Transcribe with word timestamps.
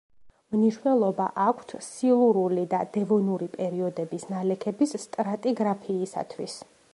მნიშვნელობა 0.53 1.27
აქვთ 1.43 1.73
სილურული 1.87 2.63
და 2.71 2.79
დევონური 2.97 3.51
პერიოდების 3.59 4.27
ნალექების 4.33 4.97
სტრატიგრაფიისათვის. 5.05 6.59